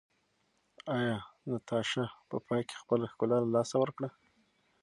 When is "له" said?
3.41-3.49